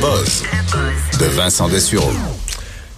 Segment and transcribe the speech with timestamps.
[0.00, 0.44] Buzz
[1.18, 2.12] de Vincent Dessureau.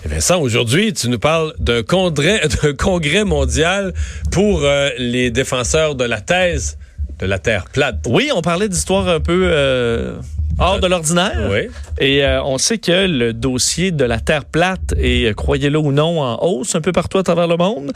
[0.05, 3.95] Et Vincent, aujourd'hui, tu nous parles d'un congrès, d'un congrès mondial
[4.31, 6.77] pour euh, les défenseurs de la thèse
[7.19, 8.07] de la Terre plate.
[8.09, 10.17] Oui, on parlait d'histoire un peu euh,
[10.61, 11.49] hors de l'ordinaire.
[11.51, 11.69] Oui.
[11.99, 16.21] Et euh, on sait que le dossier de la Terre plate est, croyez-le ou non,
[16.21, 17.93] en hausse un peu partout à travers le monde.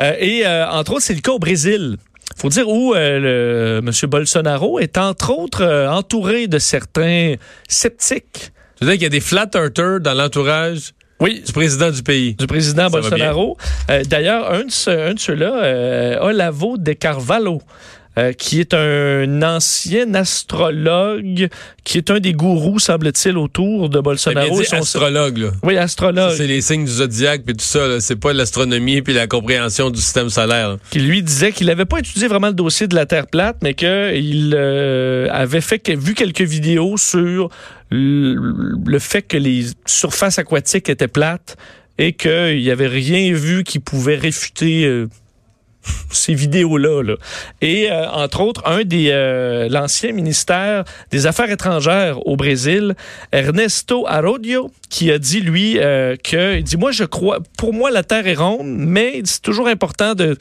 [0.00, 1.96] Euh, et euh, entre autres, c'est le cas au Brésil.
[2.36, 3.92] Faut dire où euh, le, M.
[4.10, 7.34] Bolsonaro est entre autres euh, entouré de certains
[7.68, 8.52] sceptiques.
[8.78, 12.02] Tu veux dire qu'il y a des flat earthers dans l'entourage Oui, du président du
[12.02, 12.34] pays?
[12.34, 13.56] du président Ça Bolsonaro.
[13.90, 17.60] Euh, D'ailleurs, un de, ce- un de ceux-là, euh, Olavo de Carvalho,
[18.18, 21.48] euh, qui est un ancien astrologue,
[21.84, 24.56] qui est un des gourous, semble-t-il, autour de Bolsonaro.
[24.56, 25.50] dit et son- astrologue, là.
[25.62, 26.32] Oui, astrologue.
[26.36, 27.86] C'est les signes du zodiaque puis tout ça.
[27.86, 28.00] là.
[28.00, 30.70] C'est pas l'astronomie puis la compréhension du système solaire.
[30.70, 30.76] là.
[30.90, 33.74] qui lui disait qu'il n'avait pas étudié vraiment le dossier de la Terre plate, mais
[33.74, 37.50] qu'il euh, avait fait vu quelques vidéos sur
[37.90, 38.34] le,
[38.84, 41.56] le fait que les surfaces aquatiques étaient plates
[41.98, 45.08] et qu'il n'y avait rien vu qui pouvait réfuter euh,
[46.10, 47.02] ces vidéos-là.
[47.02, 47.14] là.
[47.60, 52.94] Et euh, entre autres, un des euh, l'ancien ministère des Affaires étrangères au Brésil,
[53.32, 57.90] Ernesto Arodio, qui a dit lui euh, que il dit moi je crois pour moi
[57.90, 60.36] la Terre est ronde, mais c'est toujours important de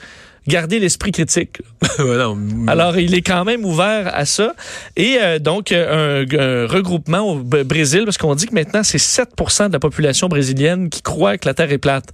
[0.47, 1.61] garder l'esprit critique.
[1.99, 2.37] Non.
[2.67, 4.53] Alors, il est quand même ouvert à ça.
[4.95, 8.97] Et euh, donc, euh, un, un regroupement au Brésil, parce qu'on dit que maintenant, c'est
[8.99, 12.05] 7% de la population brésilienne qui croit que la Terre est plate.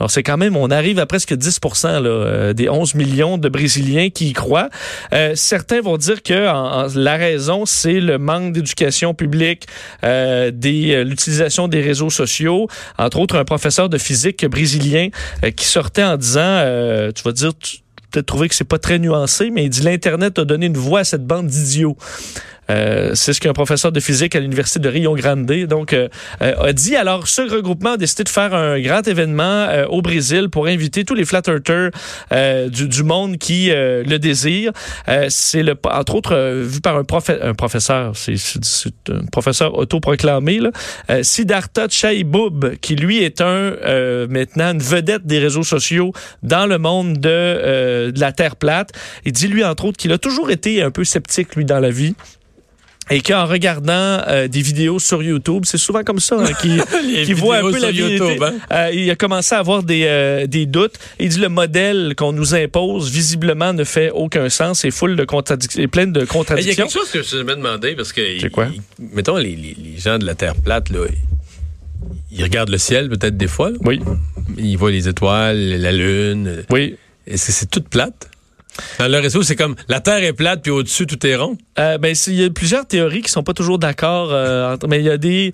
[0.00, 3.48] Alors, c'est quand même, on arrive à presque 10 là, euh, des 11 millions de
[3.48, 4.70] Brésiliens qui y croient.
[5.12, 9.66] Euh, certains vont dire que en- en- la raison, c'est le manque d'éducation publique,
[10.04, 12.68] euh, des euh, l'utilisation des réseaux sociaux.
[12.98, 15.08] Entre autres, un professeur de physique brésilien
[15.44, 17.52] euh, qui sortait en disant, euh, tu vas dire...
[17.58, 17.75] tu-
[18.10, 21.00] peut-être trouver que c'est pas très nuancé, mais il dit l'Internet a donné une voix
[21.00, 21.96] à cette bande d'idiots.
[22.68, 26.08] Euh, c'est ce qu'un professeur de physique à l'université de Rio Grande donc euh,
[26.42, 26.96] euh, a dit.
[26.96, 31.04] Alors, ce regroupement a décidé de faire un grand événement euh, au Brésil pour inviter
[31.04, 31.90] tous les flat earthers
[32.32, 34.72] euh, du, du monde qui le désirent.
[35.28, 38.34] C'est le entre autres vu par un, profé- un professeur, c'est
[39.10, 40.70] un professeur autoproclamé, là,
[41.22, 43.74] Siddhartha Chaiboub, qui lui est un
[44.28, 46.12] maintenant une vedette des réseaux sociaux
[46.42, 48.90] dans le monde de, de la Terre plate.
[49.24, 51.90] Il dit lui entre autres qu'il a toujours été un peu sceptique lui dans la
[51.90, 52.14] vie.
[53.08, 53.92] Et qu'en regardant
[54.26, 57.92] euh, des vidéos sur YouTube, c'est souvent comme ça hein, qu'il voit un peu la
[57.92, 58.16] vérité.
[58.24, 58.54] YouTube, hein?
[58.72, 60.94] Euh, il a commencé à avoir des, euh, des doutes.
[61.20, 65.24] Il dit le modèle qu'on nous impose visiblement ne fait aucun sens et full de
[65.24, 66.84] contradictions, plein de Il y a contradictions.
[66.86, 68.22] quelque chose que je me demandé parce que.
[68.40, 68.66] C'est quoi?
[68.74, 68.82] il-
[69.14, 71.06] mettons, les, les- les gens de la Terre plate, là,
[72.32, 73.70] ils, regardent le ciel peut-être des fois.
[73.70, 73.76] là.
[73.84, 74.00] Oui,
[74.58, 76.64] Ils voient les étoiles, la lune.
[76.70, 76.96] oui.
[77.28, 78.30] Et c'est c'est tout plate.
[78.98, 81.56] Dans leur réseau, c'est comme la Terre est plate puis au-dessus tout est rond.
[81.78, 84.98] Euh, ben, il y a plusieurs théories qui sont pas toujours d'accord, euh, entre- mais
[84.98, 85.50] il y a des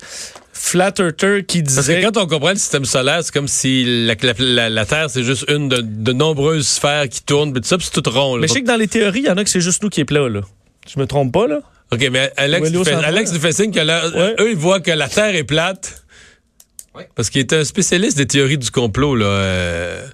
[0.53, 4.05] flat earthers qui Parce que disaient quand on comprend le système solaire, c'est comme si
[4.05, 7.61] la, la- la- la Terre, c'est juste une de, de nombreuses sphères qui tournent, puis
[7.61, 8.35] tout ça, puis c'est tout rond.
[8.35, 8.41] là.
[8.41, 9.89] Mais je sais que dans les théories, il y en a que c'est juste nous
[9.89, 10.41] qui est plat, là.
[10.93, 11.59] Je me trompe pas, là?
[11.91, 12.93] OK, mais Alex, nous fait.
[12.93, 14.35] Alex nous fait signe que là, Ouais.
[14.39, 16.03] eux, ils voient que la Terre est plate.
[17.15, 19.25] Parce qu'il est un spécialiste des théories du complot, là.
[19.25, 20.07] euh.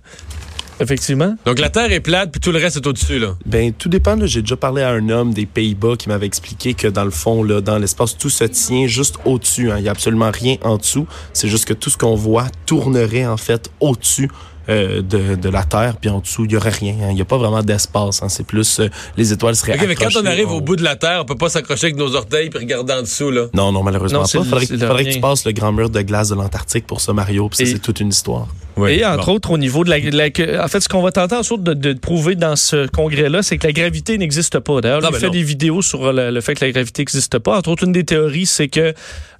[0.79, 1.35] Effectivement.
[1.45, 3.35] Donc la Terre est plate, puis tout le reste est au-dessus, là.
[3.45, 4.16] Ben, tout dépend.
[4.25, 7.44] J'ai déjà parlé à un homme des Pays-Bas qui m'avait expliqué que dans le fond,
[7.44, 9.72] là, dans l'espace, tout se tient juste au-dessus.
[9.72, 9.75] hein.
[9.78, 11.06] Il n'y a absolument rien en dessous.
[11.34, 14.29] C'est juste que tout ce qu'on voit tournerait en fait au-dessus
[14.68, 16.96] euh, de, de la Terre, puis en dessous, il y aurait rien.
[17.02, 17.08] hein.
[17.09, 18.22] Il n'y a pas vraiment d'espace.
[18.22, 18.30] hein.
[18.30, 20.96] C'est plus euh, les étoiles seraient mais quand on arrive en au bout de la
[20.96, 23.46] Terre, on peut pas s'accrocher avec nos orteils puis regarder en dessous, là.
[23.53, 24.38] Non, non, malheureusement Non, pas.
[24.40, 27.02] le- Faudrait, le faudrait que tu passes le grand mur de glace de l'Antarctique pour
[27.02, 27.47] ça, Mario.
[27.50, 28.47] Puis ça, Et- c'est toute une histoire.
[28.78, 29.34] Oui, Et entre bon.
[29.34, 31.44] autres, au niveau de la, de la- que- En fait, ce qu'on va tenter en
[31.44, 34.79] sorte de, de prouver dans ce congrès-là, c'est que la gravité n'existe pas.
[34.79, 35.32] D'ailleurs, il mais fait non.
[35.34, 37.58] des vidéos sur le, le fait que la gravité n'existe pas.
[37.58, 38.94] Entre autres, une des théories, c'est que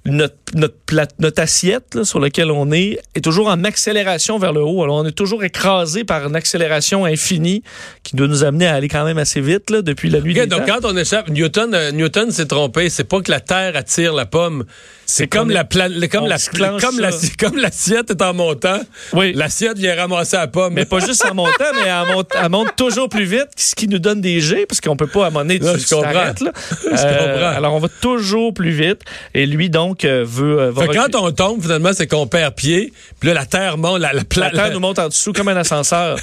[0.04, 4.52] notre, notre, plate- notre assiette là, sur laquelle on est est toujours en accélération vers
[4.52, 4.82] le haut.
[4.82, 7.62] Alors, on est toujours écrasé par une accélération infinie
[8.02, 10.46] qui doit nous amener à aller quand même assez vite là, depuis la nuit des
[10.46, 10.78] donc temps.
[10.80, 12.88] quand on échappe, Newton, euh, Newton s'est trompé.
[12.88, 14.64] C'est pas que la Terre attire la pomme.
[15.04, 16.38] C'est comme est- la pla- comme la
[16.80, 17.26] comme la- ça.
[17.38, 18.80] comme l'assiette est en montant.
[19.12, 19.32] Oui.
[19.34, 20.72] L'assiette vient ramasser la pomme.
[20.72, 23.88] Mais pas juste en montant, mais elle monte, elle monte toujours plus vite, ce qui
[23.88, 26.12] nous donne des jets, parce qu'on peut pas Non, tu je comprends.
[26.12, 26.32] là.
[26.40, 27.56] Je comprends.
[27.56, 29.00] Alors, on va toujours plus vite.
[29.34, 30.60] Et lui, donc, euh, veut...
[30.60, 32.92] euh, va Fait quand on tombe, finalement, c'est qu'on perd pied.
[33.18, 35.56] Puis là, la Terre monte, la, la, La Terre nous monte en dessous comme un
[35.56, 36.18] ascenseur.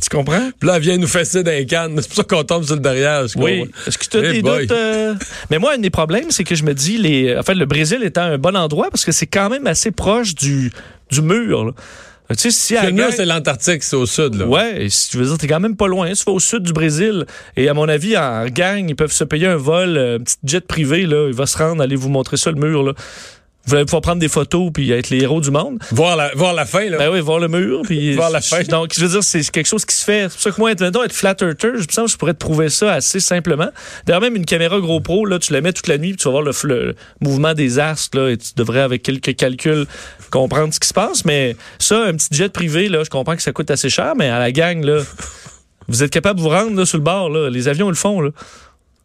[0.00, 0.50] tu comprends?
[0.58, 1.96] Puis là, elle vient nous fesser dans les cannes.
[2.00, 3.24] C'est pour ça qu'on tombe sur le derrière.
[3.36, 3.70] Oui.
[3.86, 4.62] Est-ce que tu as Eh des boy.
[4.66, 4.72] doutes?
[4.72, 5.14] euh?
[5.50, 7.36] Mais moi, un des problèmes, c'est que je me dis, les...
[7.36, 10.34] en fait, le Brésil étant un bon endroit, parce que c'est quand même assez proche
[10.34, 10.72] du,
[11.10, 11.66] du mur.
[11.66, 11.72] là.
[12.30, 14.34] Tu sais, si Le mur, c'est l'Antarctique, c'est au sud.
[14.36, 14.46] Là.
[14.46, 16.10] Ouais, si tu veux dire, t'es quand même pas loin.
[16.12, 17.26] Tu vas au sud du Brésil.
[17.58, 20.36] Et à mon avis, en gang, ils peuvent se payer un vol, euh, un petit
[20.44, 21.26] jet privé, là.
[21.28, 22.92] Il va se rendre, aller vous montrer ça, le mur, là.
[23.64, 25.78] Vous allez pouvoir prendre des photos puis être les héros du monde.
[25.92, 26.88] Voir, la, voir la fin.
[26.88, 26.98] Là.
[26.98, 27.82] Ben oui, voir le mur.
[27.84, 28.62] Puis Voir la fin.
[28.62, 30.22] Donc, je veux dire, c'est quelque chose qui se fait.
[30.24, 32.38] C'est pour ça que moi, être, être flat earther, je pense que je pourrais te
[32.38, 33.68] prouver ça assez simplement.
[34.04, 36.32] D'ailleurs, même une caméra GoPro, là, tu la mets toute la nuit puis tu vas
[36.32, 39.86] voir le, le mouvement des astres, là, et tu devrais, avec quelques calculs,
[40.30, 41.24] comprendre ce qui se passe.
[41.24, 44.28] Mais ça, un petit jet privé, là, je comprends que ça coûte assez cher, mais
[44.28, 45.02] à la gang, là,
[45.88, 47.30] vous êtes capable de vous rendre là, sur le bord.
[47.30, 47.50] Là.
[47.50, 48.20] Les avions le font.
[48.20, 48.30] Là.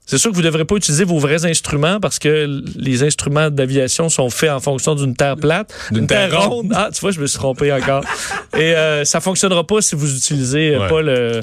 [0.10, 3.50] C'est sûr que vous ne devrez pas utiliser vos vrais instruments parce que les instruments
[3.50, 5.74] d'aviation sont faits en fonction d'une terre plate.
[5.92, 6.72] D'une terre ronde.
[6.74, 8.04] Ah, tu vois, je me suis trompé encore.
[8.58, 10.90] Et euh, ça fonctionnera pas si vous utilisez euh, Ouais.
[10.90, 11.42] pas le,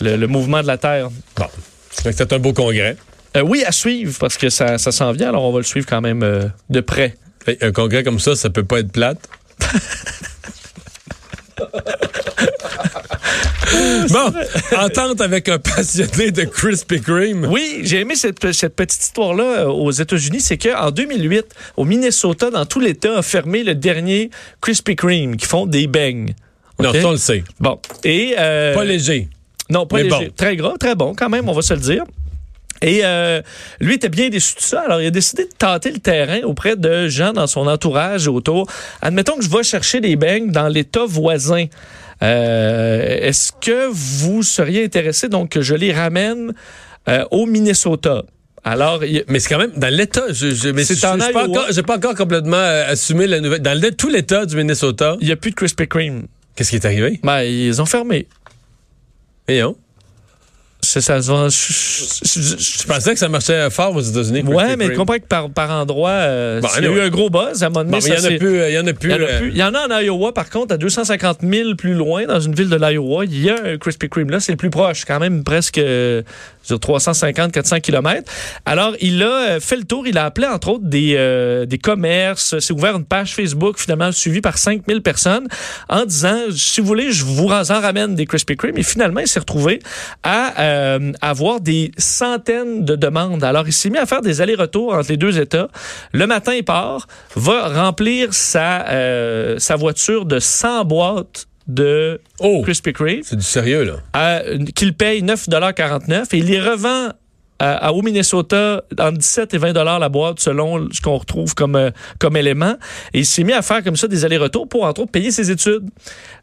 [0.00, 1.08] le, le mouvement de la Terre.
[1.36, 1.46] Bon.
[1.90, 2.96] C'est un beau congrès.
[3.36, 5.86] Euh, oui, à suivre parce que ça, ça s'en vient, alors on va le suivre
[5.88, 7.16] quand même euh, de près.
[7.60, 9.18] Un congrès comme ça, ça peut pas être plate.
[14.10, 14.32] bon,
[14.78, 17.46] entente avec un passionné de Krispy Kreme.
[17.50, 20.40] Oui, j'ai aimé cette, cette petite histoire-là euh, aux États-Unis.
[20.40, 21.44] C'est qu'en 2008,
[21.76, 24.30] au Minnesota, dans tout l'État, a fermé le dernier
[24.60, 26.34] Krispy Kreme qui font des beignes.
[26.78, 26.96] Non, OK?
[26.96, 27.44] ça, on le sait.
[27.58, 27.78] Bon.
[28.04, 29.28] Et, euh, Pas léger.
[29.68, 30.10] Non, pas léger.
[30.10, 30.28] bon.
[30.36, 32.04] Très gras, très bon quand même, on va se le dire.
[32.82, 33.40] Et euh,
[33.80, 34.82] lui était bien déçu de ça.
[34.82, 38.30] Alors, il a décidé de tenter le terrain auprès de gens dans son entourage et
[38.30, 38.66] autour.
[39.02, 41.66] Admettons que je vais chercher des beignes dans l'État voisin.
[42.22, 46.52] Euh, Est-ce que vous seriez intéressé donc que je les ramène
[47.08, 48.24] euh, au Minnesota?
[48.64, 50.24] Alors, il- Mais c'est quand même dans l'État.
[50.32, 51.44] Je, je, mais C'est pas Iowa.
[51.48, 53.60] encore- j'ai pas encore complètement euh, assumé la nouvelle.
[53.62, 56.26] Dans le- tout l'État du Minnesota, il n'y a plus de Krispy Kreme.
[56.56, 57.20] qu'est-ce qui est arrivé?
[57.22, 58.26] Ben, ils ont fermé.
[59.46, 59.76] Voyons.
[59.78, 59.85] C'est
[61.00, 64.42] ça je- je- je- Je pensais que ça marchait fort aux États-Unis.
[64.42, 64.96] Ouais, mais Kreme.
[64.98, 67.62] comprends que par, par endroit, euh, Bon, il y a eu un gros buzz.
[67.62, 68.60] À un moment donné, Bon, mais il y ça en a s'est- plus.
[68.60, 69.10] euh, Il y en a plus.
[69.10, 69.50] Il y, en a euh, plus.
[69.50, 72.54] Il y en a en Iowa, par contre, à 250 000 plus loin, dans une
[72.54, 73.24] ville de l'Iowa.
[73.24, 74.30] Il y a un Krispy Kreme.
[74.30, 76.22] Là, c'est le plus proche, quand même presque euh,
[76.68, 78.30] je veux dire, 350-400 km.
[78.64, 80.06] Alors, il a fait le tour.
[80.06, 82.58] Il a appelé, entre autres, des, euh, des commerces.
[82.58, 85.46] C'est ouvert une page Facebook, finalement, suivie par 5000 personnes,
[85.88, 88.76] en disant, si vous voulez, je vous en ramène des Krispy Kreme.
[88.78, 89.80] Et finalement, il s'est retrouvé
[90.22, 90.75] à euh,
[91.20, 93.44] avoir des centaines de demandes.
[93.44, 95.68] Alors, il s'est mis à faire des allers-retours entre les deux États.
[96.12, 102.62] Le matin, il part, va remplir sa, euh, sa voiture de 100 boîtes de Oh,
[102.62, 103.94] Krispy Kreme c'est du sérieux, là.
[104.12, 104.40] à-
[104.74, 107.08] qu'il paye 9,49 et il les revend
[107.58, 111.54] à, à- au Minnesota entre 17 et 20 dollars la boîte selon ce qu'on retrouve
[111.54, 112.76] comme, euh, comme élément.
[113.14, 115.50] Et il s'est mis à faire comme ça des allers-retours pour, entre autres, payer ses
[115.50, 115.84] études.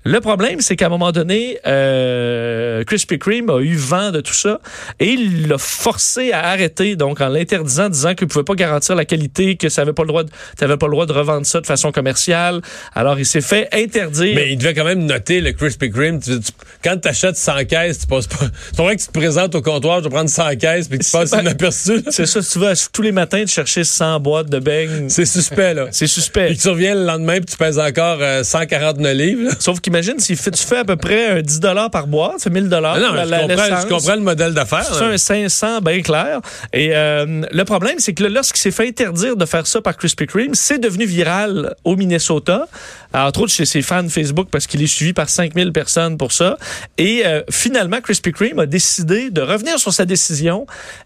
[0.05, 4.33] Le problème, c'est qu'à un moment donné, euh, Krispy Kreme a eu vent de tout
[4.33, 4.59] ça
[4.99, 9.05] et il l'a forcé à arrêter, donc en l'interdisant, disant qu'il pouvait pas garantir la
[9.05, 10.23] qualité, que ça avait pas le droit,
[10.57, 12.61] t'avais pas le droit de revendre ça de façon commerciale.
[12.95, 14.35] Alors, il s'est fait interdire.
[14.35, 16.19] Mais il devait quand même noter le Krispy Kreme.
[16.19, 16.51] Tu- tu-
[16.83, 18.35] quand tu achètes 100 caisses, tu passes pas.
[18.67, 21.02] C'est pas vrai que tu te présentes au comptoir, je vais prendre 100 caisses puis
[21.03, 21.95] tu passes pas- inaperçu.
[21.97, 22.01] là.
[22.11, 25.73] C'est ça, tu vas tous les matins te chercher 100 boîtes de beignes, C'est suspect,
[25.73, 25.87] là.
[25.91, 26.47] c'est suspect.
[26.47, 29.43] Puis que tu reviens le lendemain puis tu pèses encore euh, 149 livres.
[29.49, 29.51] là.
[29.59, 31.59] Sauf qu'imagine, si tu fais à peu près un 10
[31.91, 34.85] par boîte, c'est 1000 Ah non, je, comprends, je comprends le modèle d'affaires.
[34.85, 36.39] C'est un 500 bien clair.
[36.71, 39.95] Et euh, le problème, c'est que là, lorsqu'il s'est fait interdire de faire ça par
[39.97, 42.67] Krispy Kreme, c'est devenu viral au Minnesota,
[43.13, 46.57] entre autres chez ses fans Facebook, parce qu'il est suivi par 5000 personnes pour ça.
[46.97, 50.65] Et euh, finalement, Krispy Kreme a décidé de revenir sur sa décision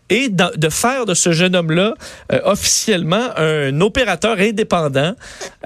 [0.10, 1.94] et de, de faire de ce jeune homme-là
[2.32, 5.14] euh, officiellement un opérateur indépendant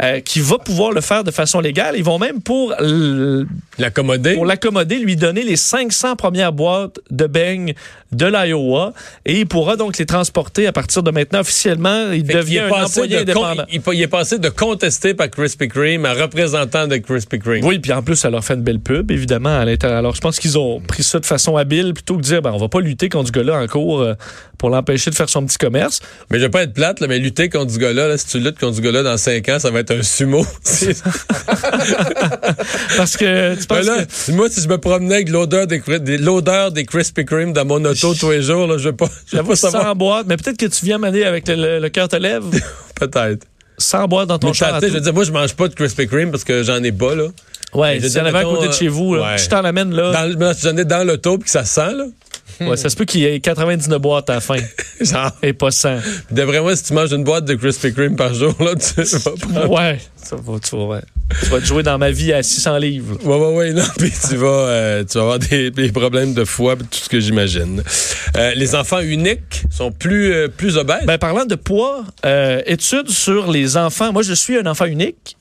[0.01, 1.95] euh, qui va pouvoir le faire de façon légale.
[1.97, 2.73] Ils vont même pour
[3.77, 4.33] L'accommoder.
[4.35, 7.73] pour l'accommoder, lui donner les 500 premières boîtes de beignes
[8.11, 8.93] de l'Iowa
[9.25, 12.11] et il pourra donc les transporter à partir de maintenant officiellement.
[12.11, 13.63] Il Fait devient un employé de indépendant.
[13.71, 17.63] il, il est passé de contester par Krispy Kreme à représentant de Krispy Kreme.
[17.63, 19.99] Oui, puis en plus, ça leur fait une belle pub, évidemment, à l'intérieur.
[19.99, 22.51] Alors, je pense qu'ils ont pris ça de façon habile plutôt que de dire, ben,
[22.53, 24.05] on va pas lutter contre ce gars-là en cours.
[24.11, 24.15] Euh, euh,
[24.57, 25.99] pour l'empêcher de faire son petit commerce.
[26.29, 28.39] Mais je vais pas être plate, là, mais lutter contre ce gars-là, là, si tu
[28.39, 30.45] luttes contre ce gars-là dans 5 ans, ça va être un sumo.
[32.97, 35.79] Parce que tu Ben penses là, que moi, si je me promenais avec l'odeur des,
[35.99, 39.05] des- l'odeur des Krispy Kreme dans mon auto tous les jours, là, je vais pas,
[39.25, 39.95] je vais j'avoue pas sans savoir.
[39.95, 42.43] boîte, mais peut-être que tu viens m'amener avec le, le- le cœur te lève,
[42.95, 43.45] Peut-être.
[43.77, 44.79] sans boîte dans ton Mais char.
[44.79, 46.91] tu je veux dire, moi, je mange pas de Krispy Kreme parce que j'en ai
[46.91, 47.25] pas, là.
[47.73, 49.37] Ouais, je veux si en avait à côté de chez vous, là, ouais.
[49.37, 50.11] je t'en amène là.
[50.11, 52.05] Dans, j'en ai dans l'auto puis que ça sent, là.
[52.69, 54.55] Ouais, ça se peut qu'il y ait 99 boîtes à la fin
[55.01, 55.97] Genre, et pas 100.
[56.29, 59.31] d'après moi, si tu manges une boîte de Krispy Kreme par jour, là, tu vas
[59.53, 59.67] pas.
[59.67, 61.01] Ouais, ça va, tu vas, ouais.
[61.43, 63.17] Tu vas te jouer dans ma vie à 600 livres.
[63.23, 66.45] Ouais, ouais, ouais, non, puis tu vas, euh, tu vas avoir des, des problèmes de
[66.45, 67.81] foie, tout ce que j'imagine.
[68.37, 71.05] Euh, les enfants uniques sont plus, euh, plus obèses?
[71.05, 72.03] Ben, parlant de poids,
[72.65, 74.11] études sur les enfants.
[74.13, 75.37] Moi, je suis un enfant unique.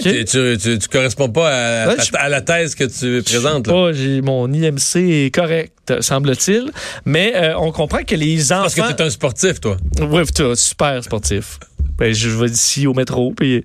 [0.00, 1.48] Tu, tu, corresponds pas
[1.84, 1.96] à, Ouais,
[2.28, 3.66] la thèse que tu présentes.
[3.66, 3.72] là.
[3.72, 6.70] Pas, j'ai, mon IMC est correct, semble-t-il.
[7.04, 8.88] Mais euh, on comprend que les Parce enfants.
[8.88, 9.76] que tu es un sportif, toi.
[10.00, 11.58] Ouais, tu es super sportif.
[11.98, 13.64] Ben, je vais ici au métro, puis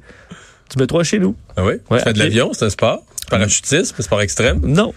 [0.70, 1.36] tu mets toi chez nous.
[1.56, 1.74] Ah oui?
[1.90, 3.04] Ouais, tu fais de l'avion, c'est un sport?
[3.30, 4.60] Parachutisme, sport extrême?
[4.64, 4.94] Non.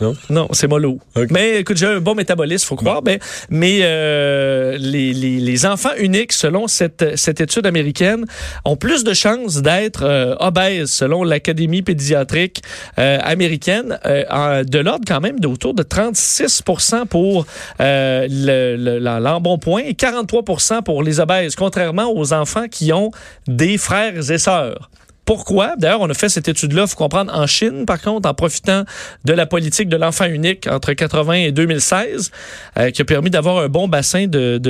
[0.00, 0.16] Non?
[0.30, 0.98] Non, c'est mollo.
[1.30, 3.02] Mais écoute, j'ai un bon métabolisme, faut croire.
[3.50, 8.24] Mais euh, les, les, les enfants uniques, selon cette, cette étude américaine,
[8.64, 12.62] ont plus de chances d'être euh, obèses, selon l'Académie pédiatrique
[12.98, 17.46] euh, américaine, euh, de l'ordre quand même d'autour de 36% pour
[17.80, 23.10] euh, le- le- l'embonpoint et 43% pour les obèses, contrairement aux enfants qui ont
[23.46, 24.90] des frères et sœurs.
[25.30, 25.76] Pourquoi?
[25.76, 28.82] D'ailleurs, on a fait cette étude-là, faut comprendre, en Chine, par contre, en profitant
[29.24, 32.32] de la politique de l'enfant unique entre 80 et 2016,
[32.76, 34.60] euh, qui a permis d'avoir un bon bassin de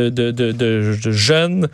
[1.10, 1.66] jeunes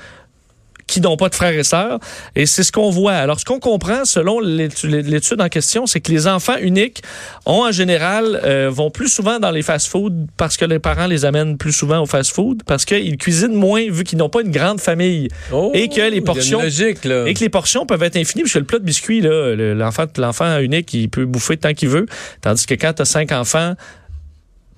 [0.96, 1.98] qui n'ont pas de frères et sœurs.
[2.34, 3.12] Et c'est ce qu'on voit.
[3.12, 7.02] Alors, ce qu'on comprend, selon l'étu- l'étude en question, c'est que les enfants uniques
[7.44, 11.26] ont, en général, euh, vont plus souvent dans les fast-foods parce que les parents les
[11.26, 14.80] amènent plus souvent au fast-food, parce qu'ils cuisinent moins vu qu'ils n'ont pas une grande
[14.80, 15.28] famille.
[15.52, 17.04] Oh, Et que les il portions- logique.
[17.04, 20.58] Et que les portions peuvent être infinies, parce que le plat de biscuits, l'enfant, l'enfant
[20.60, 22.06] unique, il peut bouffer tant qu'il veut.
[22.40, 23.74] Tandis que quand tu as cinq enfants,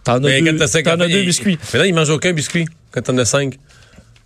[0.02, 1.58] t'en as, deux, as deux il- biscuits.
[1.72, 3.54] Mais là, ils mangent aucun biscuit quand t'en as cinq.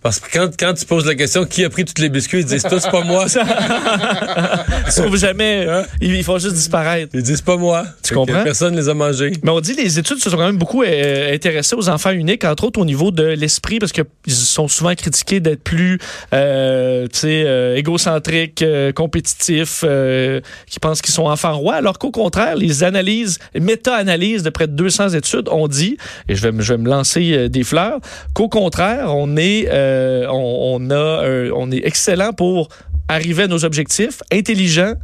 [0.03, 2.45] Parce que quand, quand tu poses la question qui a pris tous les biscuits, ils
[2.45, 3.25] disent tous pas moi.
[4.89, 5.83] Sauf jamais, Hein?
[6.01, 7.11] ils, ils font juste disparaître.
[7.13, 7.85] Ils disent pas moi.
[8.03, 8.43] Tu comprends?
[8.43, 9.31] Personne les a mangés.
[9.43, 12.43] Mais on dit les études se sont quand même beaucoup euh, intéressées aux enfants uniques,
[12.43, 15.99] entre autres au niveau de l'esprit, parce qu'ils sont souvent critiqués d'être plus
[16.33, 21.97] euh, tu sais, euh, égocentriques, euh, compétitifs, euh, qui pensent qu'ils sont enfants rois, alors
[21.97, 26.51] qu'au contraire, les analyses, méta-analyses de près de 200 études ont dit, et je vais,
[26.51, 27.99] me- je vais me lancer des fleurs,
[28.33, 32.69] qu'au contraire, on est, euh, on, on a, euh, on est excellent pour
[33.07, 34.95] arriver à nos objectifs, intelligent,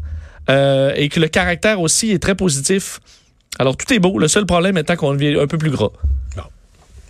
[0.49, 2.99] euh, et que le caractère aussi est très positif.
[3.59, 4.17] Alors, tout est beau.
[4.19, 5.91] Le seul problème étant qu'on devient un peu plus gras.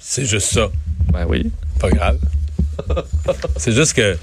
[0.02, 0.70] C'est juste ça.
[1.14, 1.52] Ben oui.
[1.80, 2.18] Pas grave.
[3.58, 4.18] C'est juste que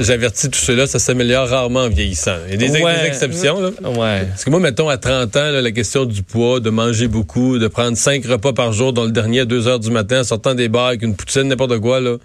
[0.00, 2.36] j'avertis tous ceux-là, ça s'améliore rarement en vieillissant.
[2.46, 3.00] Il y a des, Ouais.
[3.02, 3.70] des exceptions, là.
[3.82, 4.26] Ouais.
[4.28, 7.58] Parce que moi, mettons, à 30 ans, là, la question du poids, de manger beaucoup,
[7.58, 10.24] de prendre 5 repas par jour, dont le dernier à 2 heures du matin, en
[10.24, 12.16] sortant des bars avec une poutine, n'importe quoi, là.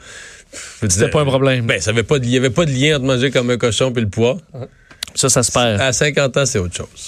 [0.88, 1.66] C'était pas un problème.
[1.68, 3.58] Ben, ça avait pas de- il y avait pas de lien entre manger comme un
[3.58, 4.38] cochon et le poids.
[5.16, 5.82] ça, ça se perd.
[5.82, 6.88] À 50 ans, c'est autre chose.